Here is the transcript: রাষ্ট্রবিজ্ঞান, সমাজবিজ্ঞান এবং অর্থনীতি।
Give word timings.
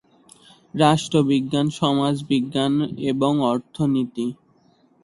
রাষ্ট্রবিজ্ঞান, 0.73 1.67
সমাজবিজ্ঞান 1.79 2.73
এবং 3.11 3.31
অর্থনীতি। 3.51 4.27